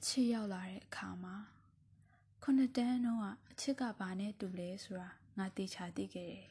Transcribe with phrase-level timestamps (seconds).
[0.00, 1.36] အချစ်ရောက်လာတဲ့အခါမှာ
[2.42, 6.46] ခုနှစ်တန်းတော့အချစ်ကဘာနဲ့တူလဲဆိုတာငါတေချာသိခဲ့တယ်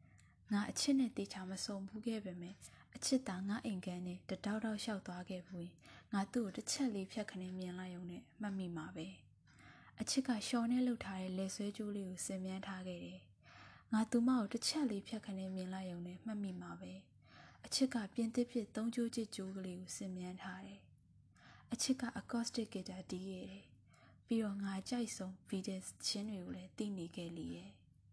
[0.52, 2.54] ။ငါအချစ်နဲ့တေချာမစုံဘူးခဲ့ပေမဲ့
[2.94, 5.66] အချစ်သာငါအိမ်ကန်နဲ့တတောက်တောက်လျှောက်သွားခဲ့ဘူး။
[6.12, 9.08] ငါသူ့ကိုတစ်ချက်လေးဖြတ်ခနဲ့မြင်လိုက်ုံနဲ့မှတ်မိမှာပဲ။
[10.00, 13.20] အချစ်ကရှော်နဲ့လှုပ်ထားတဲ့လက်ဆွဲကြိုးလေးကိုစင်မြန်းထားခဲ့တယ်။
[13.92, 16.92] ငါသူမကိုတစ်ချက်လေးဖြတ်ခနဲ့မြင်လိုက်ုံနဲ့မှတ်မိမှာပဲ။
[17.64, 20.80] အချစ်ကပြင်းသစ်ဖြစ်သုံးကြိုးချစ်ကြိုးကလေးကိုစင်မြန်းထားတယ်
[21.72, 23.64] အချစ်က acoustic guitar တီးခဲ့တယ်။
[24.26, 27.70] ပြီးတော့ငါကြိုက်ဆုံး Beatles ချင်းတွေကိုလည်းတီးနေခဲ့လေရဲ့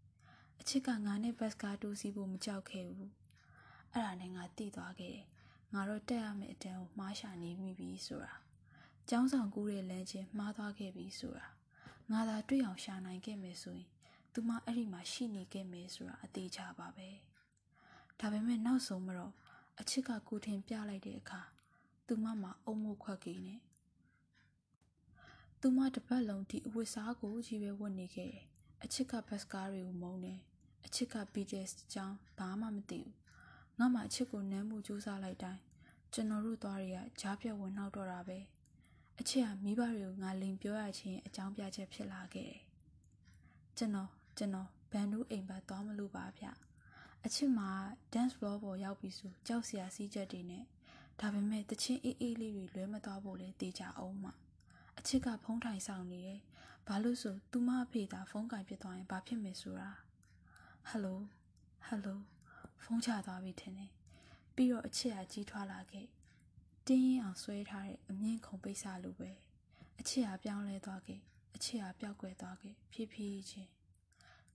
[0.60, 3.10] ။အချစ်ကငါနဲ့ဘတ်စကားတိုးစီးဖို့မကြောက်ခဲ့ဘူး။
[3.92, 5.26] အဲ့ဒါနဲ့ငါတီးသွားခဲ့တယ်။
[5.74, 8.32] ငါတော့တက်ရမယ့်အတန်းကိုမှားရှာနေမိပြီဆိုတာ။
[9.08, 11.46] ကျောင်းဆောင်ကူးတဲ့လမ်းချင်းမှားသွားခဲ့ပြီဆိုတာ။
[12.12, 13.88] ငါသာတွေ့အောင်ရှာနိုင်ခဲ့မယ်ဆိုရင်
[14.32, 17.08] သူမအဲ့ဒီမှာရှိနေခဲ့မယ်ဆိုတာအသေးချပါပဲ။
[18.20, 19.32] ဒါပေမဲ့နောက်ဆုံးမတော့
[19.80, 21.40] အချစ်ကကိုထင်ပြလိုက်တဲ့အခါ
[22.08, 23.60] သူမမှာအုံမို့ခွက်ကြီးနဲ့
[25.60, 28.44] သူမတစ်ပတ်လုံးဒီအဝတ်စားကိုကြီးပဲဝတ်နေခဲ့တယ်
[28.84, 30.40] အချစ်ကဘတ်စကားတွေကိုမုန်းတယ်
[30.86, 33.12] အချစ်က BTS အကြောင်းဘာမှမသိဘူး
[33.78, 35.60] ငါမှအချစ်ကိုနမ်းမှုစူးစမ်းလိုက်တိုင်း
[36.12, 38.38] ကျွန်တော်တို့သွားတွေကကြားပြတ်ဝင်နှောက်တော့တာပဲ
[39.20, 42.60] အချစ်ကမိဘတွေကိုငါလိန်ပြောရချင်းအကြောင်းပြချက်ဖြစ်လာခဲ့တယ်
[43.76, 46.44] ကျွန်တော်ကျွန်တော်ဘန်ဒူးအိမ်ဘက်သွားမလို့ပါဗျ
[47.24, 47.70] အချစ်မှာ
[48.12, 50.64] dance floor ပေါ်ရောက်ပြီဆိုကြောက်စရာစီးချက်တွေနဲ့
[51.20, 54.32] ဒါပေမဲ့တချင်းအေးအေးလေးတွေလွဲမသွားဖို့လဲတေချာအောင်မှာ
[54.98, 56.40] အချစ်ကဖုံးထိုင်ဆောင်နေတယ်
[56.86, 59.90] ဘာလို့ဆိုသူမအဖေသာဖုံးကင်ပြစ်သွားရင်ဘာဖြစ်မယ်ဆိုတာ
[60.88, 61.20] ဟယ်လို
[61.86, 62.20] ဟယ်လို
[62.84, 63.90] ဖုံးချသွားပြီထင်တယ်
[64.54, 66.06] ပြီးတော့အချစ်ကကြီးထွားလာခဲ့
[66.86, 69.30] တင်းရင်အောင်ဆွဲထားတဲ့အမြင့်ခုံပိတ်စာလိုပဲ
[70.00, 71.20] အချစ်ကပြောင်းလဲသွားခဲ့
[71.54, 73.70] အချစ်ကပျောက်ကွယ်သွားခဲ့ဖြည်းဖြည်းချင်း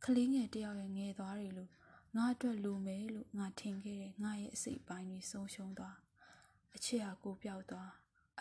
[0.03, 1.72] ကလေးငယ်တယောက်ရဲ့ငယ်သွားတယ်လို့
[2.16, 5.98] ငါအတွက်လူမယ်လို့ငါထင်ခဲ့တဲ့ငါရဲ့အစိတ်ပိုင်းတွေဆုံးရှုံးသွား
[6.76, 7.92] အချစ်ဟာကိုပြောက်သွား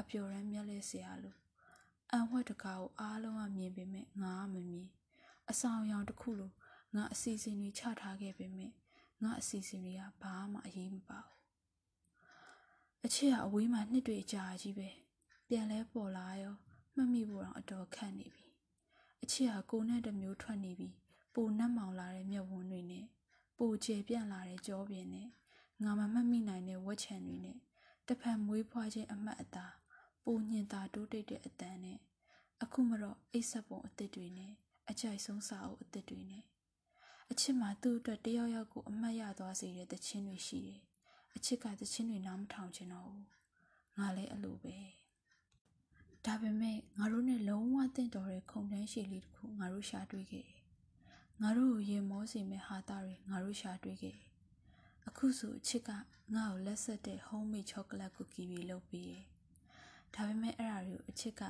[0.01, 1.39] အပျော်ရမ်းမျက်လဲစရာလို့
[2.13, 4.89] အံဝတ်တကားကိုအားလုံးကမြင်ပေမဲ့ငါကမမြင်
[5.51, 6.51] အဆောင်ရောင်တစ်ခုလို
[6.95, 8.73] ငါအစီအစဉ်တွေချထားခဲ့ပေမဲ့
[9.23, 11.39] ငါအစီအစဉ်တွေကဘာမှအရေးမပါဘူး
[13.05, 14.89] အချစ်ဟာအဝေးမှာနှစ်တွေကြာကြီးပဲ
[15.49, 16.55] ပြန်လဲပေါ်လာရော
[16.95, 18.47] မှတ်မိဖို့တော့အတော်ခက်နေပြီ
[19.23, 20.91] အချစ်ဟာကိုနဲ့တမျိုးထွက်နေပြီ
[21.35, 23.07] ပိုနှက်မောင်လာတဲ့မျက်ဝန်းတွေနဲ့
[23.59, 25.29] ပိုကျပြန့်လာတဲ့ကြောပြင်နဲ့
[25.85, 27.59] ငါမမှတ်မိနိုင်တဲ့ဝက်ချံတွေနဲ့
[28.13, 29.75] တစ်ဖက်မွေးဖွားခြင်းအမှတ်အသား
[30.25, 31.99] ပူညင်သာတိုးတိတ်တဲ့အတန်နဲ့
[32.63, 34.53] အခုမတော့အိတ်ဆက်ပုံအစ်စ်တွေနဲ့
[34.91, 36.45] အကြိုက်ဆုံးစာအုပ်အစ်စ်တွေနဲ့
[37.31, 40.81] အချစ်မှာသူ့အတွက်တယောက်ယောက်ကိုအမှတ်ရသွားစေတဲ့တခြင်းတွေရှိတယ်။
[41.37, 43.25] အချစ်ကတခြင်းတွေနားမထောင်ချင်တော့ဘူး။
[43.99, 44.77] ငါလည်းအလိုပဲ။
[46.25, 50.61] ဒါပေမဲ့ငါတို့နဲ့လုံးဝတင့်တော်တဲ့ခုံတန်းရှိလေးတစ်ခုငါတို့ရှာတွေ့ခဲ့တယ်။
[51.43, 54.31] ငါတို့ကိုရင်မောစေမဲ့ဟာတာတွေငါတို့ရှာတွေ့ခဲ့တယ်။
[55.09, 59.25] အခုဆိုအချစ်ကငါ့ကိုလက်ဆက်တဲ့ homemade chocolate cookie တွေလုပ်ပေးတယ်။
[60.15, 61.43] ဒါပေမဲ့အဲ့ဒါတွေကိုအချစ်က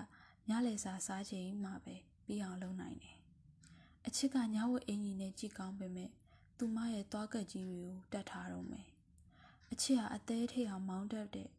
[0.48, 3.16] ညလေစာစားချိန်မှပဲပြီးအောင်လုပ်နိုင်တယ်။
[4.06, 6.10] အချစ်ကညဝတ်အင်ကြီးနဲ့ကြည့်ကောင်းပေမဲ့
[6.58, 8.86] သူမရဲ့သွားကက်ကြီးတွေကိုတတ်ထားတော့မယ်။
[9.72, 11.50] အချစ်ဟာအသေးထိအောင်မောင်းတတ်တဲ့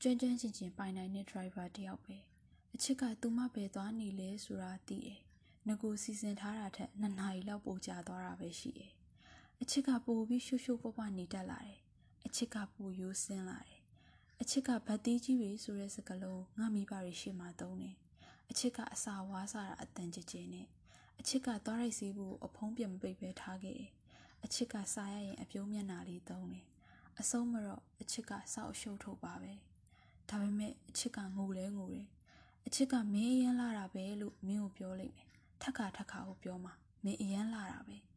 [0.00, 2.16] ကျွမ်းကျွမ်းကျင်ကျင်ပိုင်နိုင်တဲ့ driver တယောက်ပဲ။
[2.74, 5.20] အချစ်ကသူမပဲသွားနေလဲဆိုတာသိတယ်။
[5.68, 8.92] ငကိုစီစဉ်ထားတာထက်နှစ်နာရီလောက်ပိုကြာသွားတာပဲရှိတယ်။
[9.62, 11.78] အချစ်ကပိုပြီးရှုပ်ရှုပ်ပွားပွားနေတတ်လာတယ်။
[12.26, 13.80] အချစ်ကပိုရိုးစင်းလာတယ်။
[14.40, 17.94] အချစ်ကဗတ်တီးကြီးတွေဆိုတဲ့စကားလုံးငါမိဘတွေရှေ့မှာသုံးတယ်။
[18.50, 20.66] အချစ်ကအစာဝါးစားတာအတန်ကြကြနဲ့
[21.20, 23.90] အချစ်ကသွားရိုက်စီးဖို့အဖုံးပြမပိတ်ပဲထားခဲ့တယ်။
[24.44, 26.64] အချစ်ကစားရရင်အပြုံးမျက်နှာလေးသုံးတယ်။
[27.20, 29.52] အဆုံးမတော့အချစ်ကစောက်ရှုပ်ထုတ်ပါပဲ။
[30.28, 32.06] ဒါပေမဲ့အချစ်ကငိုလဲငိုတယ်။
[32.66, 35.28] အချစ်ကမင်းအရန်လာတာပဲလို့မင်းကိုပြောလိုက်မယ်။
[35.62, 36.72] ထက်ခါထက်ခါကိုပြောမှာ
[37.04, 37.96] မင်းအရန်လာတာပဲ။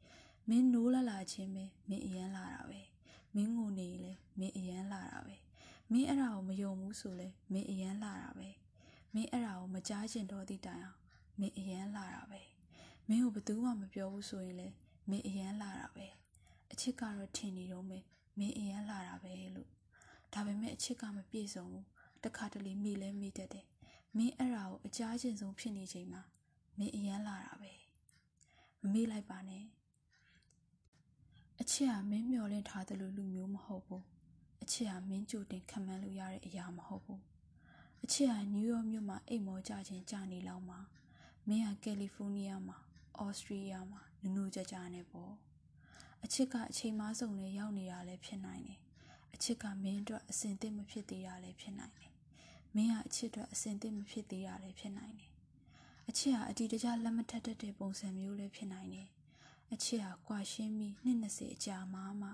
[0.50, 2.82] မင်းနိုးလာလာချင်းပဲမင်းအရန်လာတာပဲ။
[3.36, 5.36] မင်းငိုနေလေမင်းအရန်လာတာပဲ။
[5.92, 8.50] မင်းအဲ့ဒါကိုမယုံဘူးဆိုလဲမင်းအရန်လာတာပဲ။
[9.14, 11.00] မင်းအဲ့ဒါကိုမကြားချင်တော့သည့်တိုင်အောင်
[11.40, 12.42] မင်းအရန်လာတာပဲ။
[13.10, 14.68] မင်းကိုဘယ်သူမှမပြောဘူးဆိုရင်လေ
[15.10, 16.08] မင်းအရန်လာတာပဲ
[16.72, 18.04] အချစ်ကတော့ထင်နေတော့မယ်
[18.40, 19.70] မင်းအရန်လာတာပဲလို့
[20.34, 21.86] ဒါပေမဲ့အချစ်ကမပြည့်စုံဘူး
[22.24, 23.66] တခါတလေမိလဲမိတတ်တယ်
[24.18, 26.22] မင်းအဲ့ဒါကိုအကြားကျင်ဆုံးဖြစ်နေချိန်မှာ
[26.78, 27.72] မင်းအရန်လာတာပဲ
[28.82, 29.64] မမေ့လိုက်ပါနဲ့
[31.62, 34.04] အချစ်ကမင်းမျောလင့်ထားတယ်လို့လူမျိုးမဟုတ်ဘူး
[34.64, 37.22] အချစ်ကမင်းကြိုတင်ခံမှန်းလို့ရတဲ့အရာမဟုတ်ဘူး
[38.04, 40.80] အချစ်ကနယူးယောက်မြို့မှာအိမ်မောကြခြင်းကြာနေလောက်မှာ
[41.48, 42.78] မင်းကကယ်လီဖိုးနီးယားမှာ
[43.20, 45.34] ဩစတြေးလျမှာနူးနူးကြကြနဲ့ပေါ့
[46.24, 48.80] အချစ်ကအချိန်မဆုံးနဲ့ရောက်နေတာလည်းဖြစ်နိုင်တယ်
[49.34, 52.12] အချစ်ကမင်းအတွက်အစင်သစ်မဖြစ်သေးတာလည်းဖြစ်နိုင်တယ်
[52.76, 55.32] မင်းကအချစ်အတွက်အစင်သစ်မဖြစ်သေးတာလည်းဖြစ်နိုင်တယ်
[56.10, 59.08] အချစ်ဟာအတီတကျလက်မထက်တတ်တဲ့ပုံစံမျိုးလည်းဖြစ်နိုင်တယ်
[59.74, 62.30] အချစ်ဟာကွာရှင်းပြီးနှစ်20အကြာမှမှ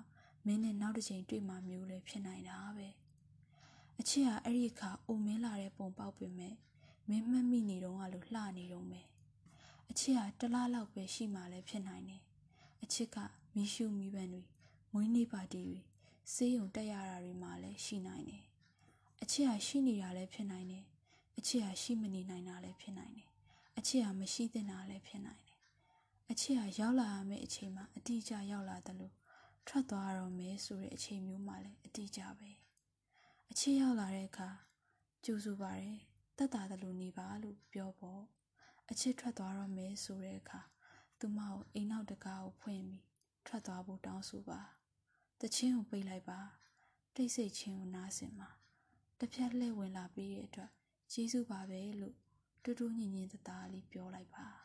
[0.45, 2.87] မင်းနဲ့နောက်တစ်ချိန်တွေ့မှမျိုးလည်းဖြစ်နိုင်တာပဲ
[3.99, 6.55] အချစ်ဟာအဲ့ဒီအခါအိုမင်းလာတဲ့ပုံပေါက်ပေမဲ့
[7.09, 9.05] မင်းမှတ်မိနေတော့ကလို့လှနေတော့မယ်
[9.89, 12.21] အချစ်ဟာတလားလောက်ပဲရှိမှလည်းဖြစ်နိုင်တယ်
[12.83, 13.17] အချစ်က
[13.53, 14.43] မီးရှူမီးပန်းတွေ
[14.91, 15.79] မွေးနေ့ပါတီတွေ
[16.33, 18.43] စေးရုံတက်ရတာတွေမှလည်းရှိနိုင်တယ်
[19.21, 20.83] အချစ်ဟာရှိနေတာလည်းဖြစ်နိုင်တယ်
[21.37, 23.27] အချစ်ဟာရှိမနေနိုင်တာလည်းဖြစ်နိုင်တယ်
[23.77, 25.44] အချစ်ဟာမရှိသင့်တာလည်းဖြစ်နိုင်တယ်
[26.31, 29.13] အချစ်ဟာရောက်လာရမယ့်အချိန်မှာအတိအကျရောက်လာတယ်လို့
[29.67, 32.51] ထွက်သွားတော့မယ်ဆိုတဲ့အချိန်မျိုးမှလည်းအတိအကျပဲ
[33.51, 34.49] အချစ်ရောက်လာတဲ့အခါ
[35.25, 35.97] ကြိုးဆိုပါတယ်
[36.37, 38.23] တက်တာတယ်လို့နေပါလို့ပြောပေါ့
[38.91, 40.61] အချစ်ထွက်သွားတော့မယ်ဆိုတဲ့အခါ
[41.19, 43.03] သူမကိုအိမ်နောက်တကားကိုဖွင့်ပြီး
[43.47, 44.61] ထွက်သွားဖို့တောင်းဆိုပါ
[45.41, 46.39] တချင်းကိုပိတ်လိုက်ပါ
[47.15, 48.49] တိတ်ဆိတ်ချင်းကိုနားဆင်ပါ
[49.19, 50.71] တစ်ဖြတ်လှည့်ဝင်လာပြီးတဲ့အတွက်
[51.11, 52.15] ကျေးဇူးပါပဲလို့
[52.63, 54.64] တူတူညင်ညင်တသားလေးပြောလိုက်ပါ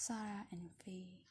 [0.00, 1.29] Sarah and Faye